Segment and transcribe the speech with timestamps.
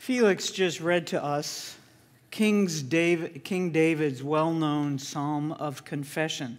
[0.00, 1.76] Felix just read to us
[2.30, 6.56] King's David, King David's well known psalm of confession.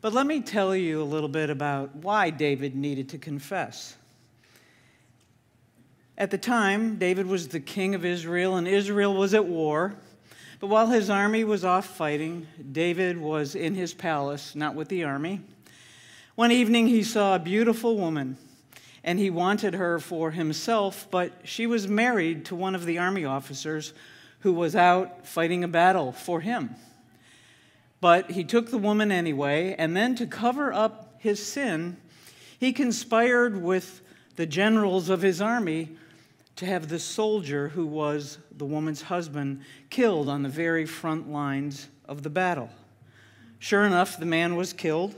[0.00, 3.94] But let me tell you a little bit about why David needed to confess.
[6.16, 9.94] At the time, David was the king of Israel, and Israel was at war.
[10.60, 15.04] But while his army was off fighting, David was in his palace, not with the
[15.04, 15.42] army.
[16.36, 18.38] One evening, he saw a beautiful woman,
[19.04, 23.24] and he wanted her for himself, but she was married to one of the army
[23.24, 23.92] officers
[24.40, 26.74] who was out fighting a battle for him.
[28.00, 31.98] But he took the woman anyway, and then to cover up his sin,
[32.58, 34.00] he conspired with
[34.36, 35.96] the generals of his army
[36.56, 41.88] to have the soldier who was the woman's husband killed on the very front lines
[42.08, 42.70] of the battle.
[43.58, 45.14] Sure enough, the man was killed,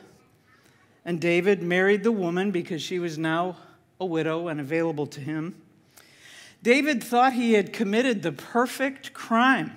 [1.04, 3.56] and David married the woman because she was now
[4.00, 5.54] a widow and available to him.
[6.62, 9.76] David thought he had committed the perfect crime,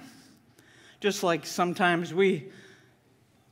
[0.99, 2.49] just like sometimes we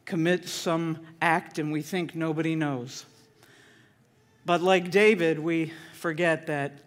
[0.06, 3.06] commit some act and we think nobody knows.
[4.46, 6.80] But like David, we forget that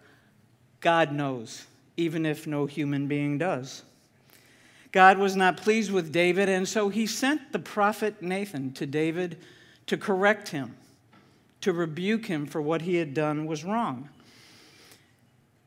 [0.79, 3.83] God knows, even if no human being does.
[4.91, 9.37] God was not pleased with David, and so he sent the prophet Nathan to David
[9.85, 10.75] to correct him,
[11.61, 14.09] to rebuke him for what he had done was wrong.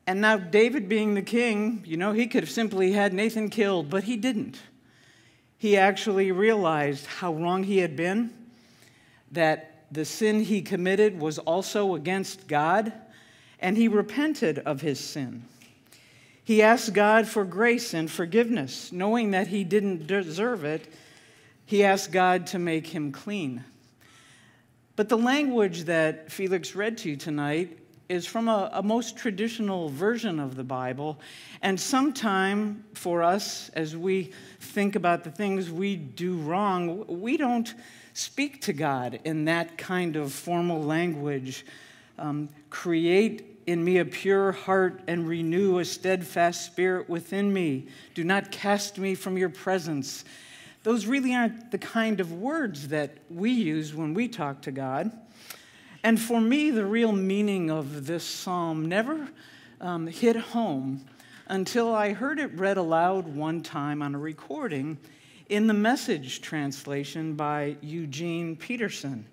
[0.07, 3.89] And now, David being the king, you know, he could have simply had Nathan killed,
[3.89, 4.59] but he didn't.
[5.57, 8.31] He actually realized how wrong he had been,
[9.33, 12.93] that the sin he committed was also against God,
[13.61, 15.45] and he repented of his sin.
[16.45, 20.93] He asked God for grace and forgiveness, knowing that he didn't deserve it.
[21.65, 23.65] He asked God to make him clean.
[24.97, 27.79] But the language that Felix read to you tonight
[28.09, 31.19] is from a, a, most traditional version of the Bible.
[31.63, 37.75] And sometime for us, as we think about the things we do wrong, we don't
[38.13, 41.65] speak to God in that kind of formal language.
[42.19, 47.89] Um, create in me a pure heart and renew a steadfast spirit within me.
[48.15, 50.25] Do not cast me from your presence.
[50.85, 55.11] Those really aren't the kind of words that we use when we talk to God.
[56.03, 59.29] And for me, the real meaning of this psalm never
[59.81, 61.07] um, hit home
[61.49, 64.99] until I heard it read aloud one time on a recording
[65.49, 69.25] in the message translation by Eugene Peterson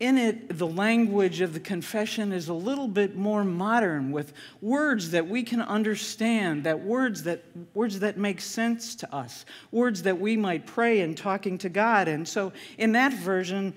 [0.00, 5.12] in it, the language of the confession is a little bit more modern with words
[5.12, 7.44] that we can understand, that words that,
[7.74, 12.08] words that make sense to us, words that we might pray in talking to God.
[12.08, 13.74] And so in that version,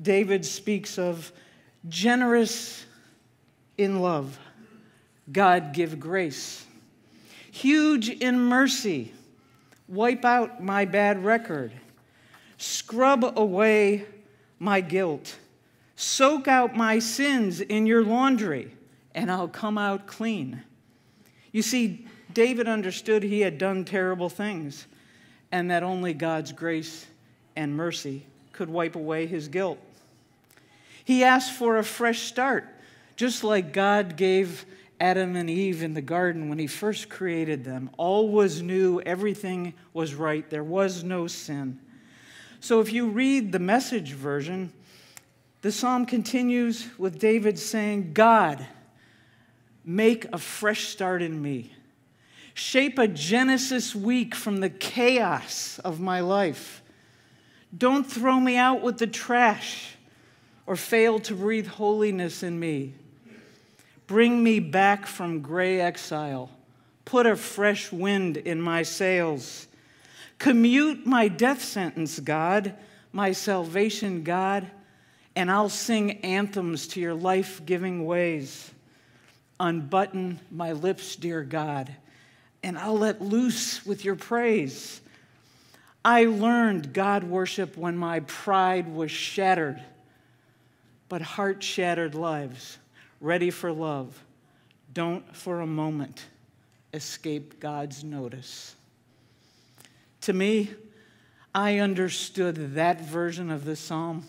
[0.00, 1.32] David speaks of
[1.88, 2.86] generous
[3.76, 4.38] in love,
[5.32, 6.64] God give grace,
[7.50, 9.12] huge in mercy,
[9.88, 11.72] wipe out my bad record,
[12.58, 14.06] scrub away
[14.60, 15.36] my guilt
[15.96, 18.72] Soak out my sins in your laundry,
[19.14, 20.62] and I'll come out clean.
[21.52, 24.86] You see, David understood he had done terrible things,
[25.52, 27.06] and that only God's grace
[27.54, 29.78] and mercy could wipe away his guilt.
[31.04, 32.66] He asked for a fresh start,
[33.14, 34.66] just like God gave
[35.00, 37.90] Adam and Eve in the garden when he first created them.
[37.96, 41.78] All was new, everything was right, there was no sin.
[42.60, 44.72] So if you read the message version,
[45.64, 48.66] the psalm continues with David saying, God,
[49.82, 51.72] make a fresh start in me.
[52.52, 56.82] Shape a Genesis week from the chaos of my life.
[57.74, 59.96] Don't throw me out with the trash
[60.66, 62.92] or fail to breathe holiness in me.
[64.06, 66.50] Bring me back from gray exile.
[67.06, 69.66] Put a fresh wind in my sails.
[70.38, 72.74] Commute my death sentence, God,
[73.14, 74.70] my salvation, God
[75.36, 78.70] and I'll sing anthems to your life giving ways.
[79.58, 81.94] Unbutton my lips, dear God,
[82.62, 85.00] and I'll let loose with your praise.
[86.04, 89.82] I learned God worship when my pride was shattered,
[91.08, 92.78] but heart shattered lives,
[93.20, 94.22] ready for love,
[94.92, 96.26] don't for a moment
[96.92, 98.76] escape God's notice.
[100.22, 100.70] To me,
[101.54, 104.24] I understood that version of the psalm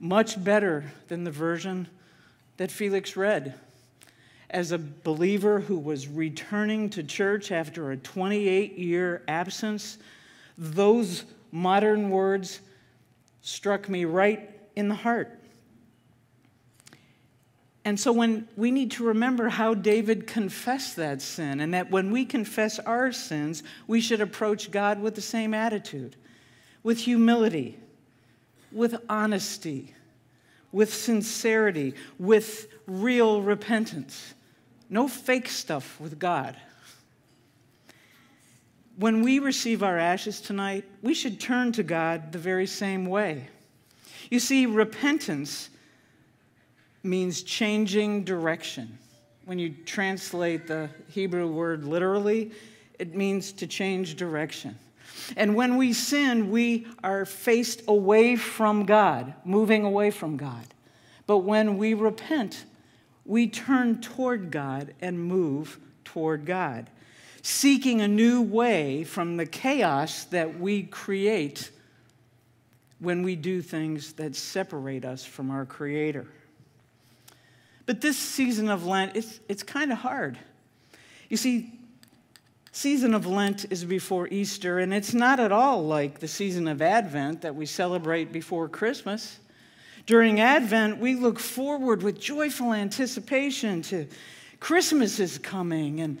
[0.00, 1.88] much better than the version
[2.56, 3.54] that Felix read.
[4.50, 9.98] As a believer who was returning to church after a 28 year absence,
[10.56, 12.60] those modern words
[13.42, 15.38] struck me right in the heart.
[17.84, 22.10] And so when we need to remember how David confessed that sin, and that when
[22.10, 26.16] we confess our sins, we should approach God with the same attitude,
[26.82, 27.78] with humility,
[28.72, 29.94] with honesty,
[30.72, 34.34] with sincerity, with real repentance.
[34.90, 36.56] No fake stuff with God.
[38.96, 43.48] When we receive our ashes tonight, we should turn to God the very same way.
[44.30, 45.70] You see, repentance
[47.02, 48.98] means changing direction.
[49.44, 52.50] When you translate the Hebrew word literally,
[52.98, 54.76] it means to change direction.
[55.36, 60.64] And when we sin, we are faced away from God, moving away from God.
[61.26, 62.64] But when we repent,
[63.24, 66.88] we turn toward God and move toward God,
[67.42, 71.70] seeking a new way from the chaos that we create
[73.00, 76.26] when we do things that separate us from our Creator.
[77.86, 80.38] But this season of Lent, it's, it's kind of hard.
[81.28, 81.78] You see,
[82.78, 86.80] season of Lent is before Easter, and it's not at all like the season of
[86.80, 89.40] Advent that we celebrate before Christmas.
[90.06, 94.06] During Advent, we look forward with joyful anticipation to
[94.60, 96.18] Christmas is coming, and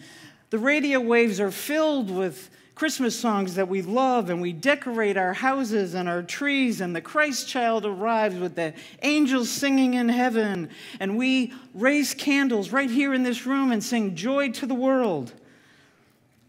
[0.50, 5.34] the radio waves are filled with Christmas songs that we love, and we decorate our
[5.34, 10.70] houses and our trees, and the Christ child arrives with the angels singing in heaven,
[10.98, 15.32] and we raise candles right here in this room and sing joy to the world.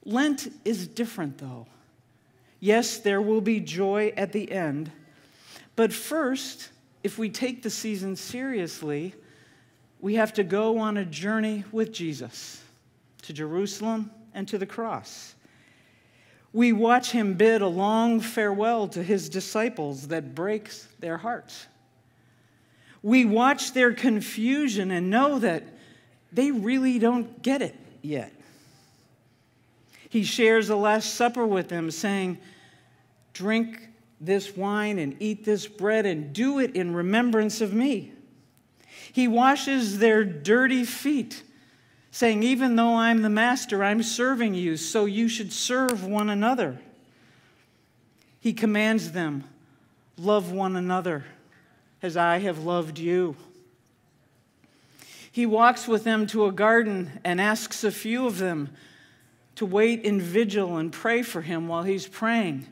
[0.06, 1.68] Lent is different, though.
[2.60, 4.92] Yes, there will be joy at the end,
[5.75, 6.69] but first,
[7.04, 9.16] if we take the season seriously,
[10.01, 12.62] we have to go on a journey with Jesus
[13.24, 15.36] to Jerusalem and to the cross.
[16.51, 21.68] We watch him bid a long farewell to his disciples that breaks their hearts.
[23.04, 25.63] We watch their confusion and know that
[26.31, 28.34] they really don't get it yet.
[30.09, 32.39] He shares the Last Supper with them, saying,
[33.31, 33.88] Drink
[34.19, 38.11] this wine and eat this bread and do it in remembrance of me.
[39.13, 41.44] He washes their dirty feet
[42.11, 46.79] saying, Even though I'm the master, I'm serving you, so you should serve one another.
[48.39, 49.44] He commands them,
[50.17, 51.25] Love one another
[52.01, 53.35] as I have loved you.
[55.31, 58.69] He walks with them to a garden and asks a few of them
[59.59, 62.65] to wait in vigil and pray for him while he's praying.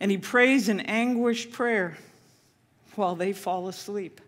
[0.00, 1.96] And he prays an anguished prayer
[2.96, 4.20] while they fall asleep.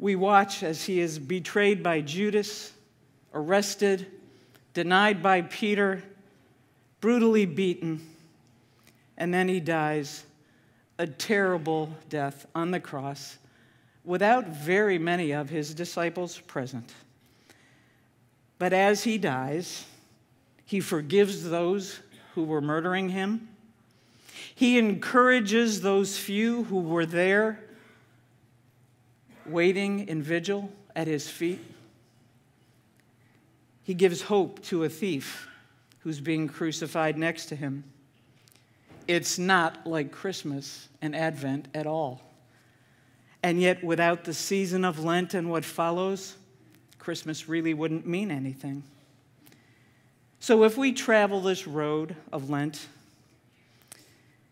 [0.00, 2.72] We watch as he is betrayed by Judas
[3.32, 4.08] arrested,
[4.74, 6.02] denied by Peter,
[7.00, 8.04] brutally beaten,
[9.16, 10.24] and then he dies
[10.98, 13.38] a terrible death on the cross
[14.04, 16.92] without very many of his disciples present.
[18.58, 19.84] But as he dies,
[20.66, 22.00] he forgives those
[22.34, 23.48] who were murdering him.
[24.54, 27.60] He encourages those few who were there
[29.46, 31.60] waiting in vigil at his feet.
[33.84, 35.48] He gives hope to a thief
[36.00, 37.84] who's being crucified next to him.
[39.06, 42.20] It's not like Christmas and Advent at all.
[43.44, 46.34] And yet, without the season of Lent and what follows,
[46.98, 48.82] Christmas really wouldn't mean anything.
[50.46, 52.86] So, if we travel this road of Lent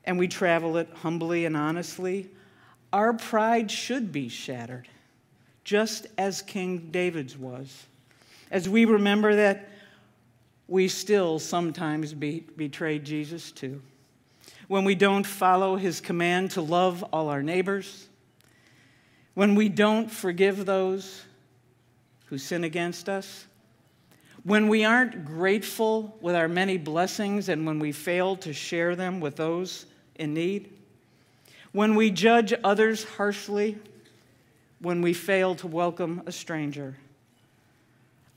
[0.02, 2.28] and we travel it humbly and honestly,
[2.92, 4.88] our pride should be shattered,
[5.62, 7.86] just as King David's was
[8.50, 9.68] as we remember that
[10.66, 13.80] we still sometimes be, betray Jesus too.
[14.66, 18.08] When we don't follow his command to love all our neighbors,
[19.34, 21.22] when we don't forgive those
[22.26, 23.46] who sin against us,
[24.44, 29.18] when we aren't grateful with our many blessings and when we fail to share them
[29.20, 29.86] with those
[30.16, 30.70] in need,
[31.72, 33.78] when we judge others harshly,
[34.80, 36.94] when we fail to welcome a stranger,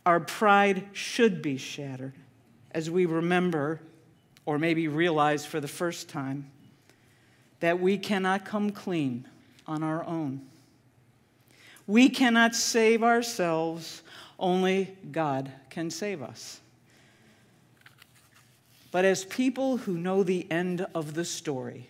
[0.06, 2.14] our pride should be shattered
[2.72, 3.82] as we remember,
[4.46, 6.50] or maybe realize for the first time,
[7.60, 9.28] that we cannot come clean
[9.68, 10.42] on our own.
[11.86, 14.04] We cannot save ourselves,
[14.40, 16.62] only God can save us.
[18.92, 21.90] But as people who know the end of the story,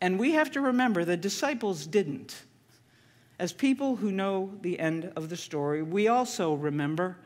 [0.00, 2.42] and we have to remember the disciples didn't,
[3.38, 7.16] as people who know the end of the story, we also remember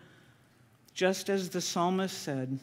[0.94, 2.58] just as the psalmist said,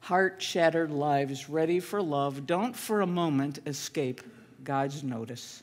[0.00, 4.22] heart shattered lives ready for love don't for a moment escape
[4.64, 5.62] God's notice.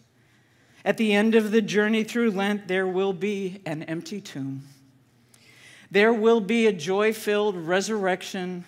[0.86, 4.64] At the end of the journey through Lent, there will be an empty tomb.
[5.92, 8.66] There will be a joy filled resurrection.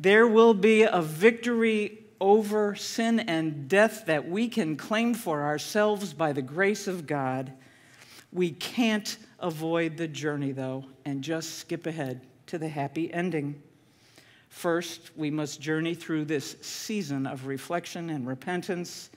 [0.00, 6.14] There will be a victory over sin and death that we can claim for ourselves
[6.14, 7.52] by the grace of God.
[8.32, 13.60] We can't avoid the journey, though, and just skip ahead to the happy ending.
[14.48, 19.10] First, we must journey through this season of reflection and repentance.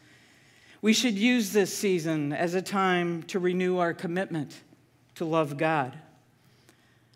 [0.81, 4.55] We should use this season as a time to renew our commitment
[5.15, 5.97] to love God,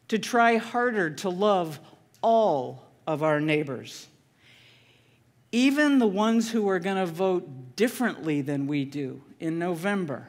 [0.10, 1.80] to try harder to love
[2.22, 4.08] all of our neighbors,
[5.52, 10.28] even the ones who are going to vote differently than we do in November.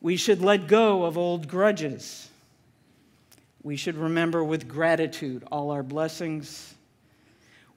[0.00, 2.28] We should let go of old grudges.
[3.62, 6.74] We should remember with gratitude all our blessings.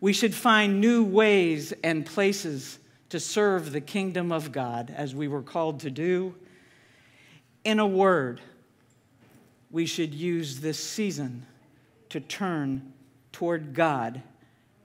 [0.01, 5.27] We should find new ways and places to serve the kingdom of God as we
[5.27, 6.35] were called to do.
[7.63, 8.41] In a word,
[9.71, 11.45] we should use this season
[12.09, 12.93] to turn
[13.31, 14.21] toward God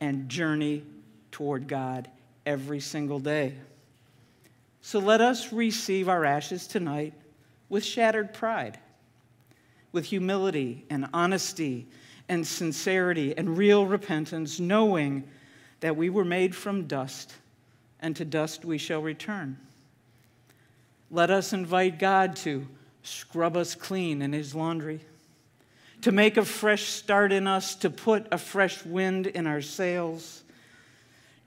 [0.01, 0.85] and journey
[1.31, 2.09] toward God
[2.45, 3.55] every single day.
[4.81, 7.15] So let us receive our ashes tonight
[7.69, 8.79] with shattered pride,
[9.93, 11.87] with humility and honesty
[12.29, 15.25] and sincerity and real repentance, knowing
[15.81, 17.35] that we were made from dust
[18.01, 19.57] and to dust we shall return.
[21.11, 22.67] Let us invite God to
[23.03, 25.01] scrub us clean in his laundry,
[26.03, 30.43] to make a fresh start in us, to put a fresh wind in our sails,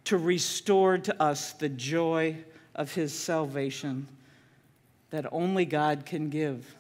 [0.06, 2.36] to restore to us the joy
[2.74, 4.08] of his salvation
[5.10, 6.76] that only God can give,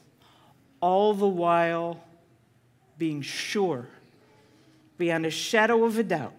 [0.81, 2.03] all the while
[2.97, 3.87] being sure,
[4.97, 6.33] beyond a shadow of a doubt,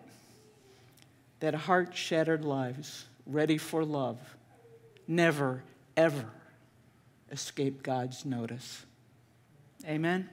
[1.40, 4.18] that heart shattered lives ready for love,
[5.06, 5.62] never,
[5.96, 6.26] ever
[7.30, 8.84] escape God's notice.
[9.86, 10.28] Amen.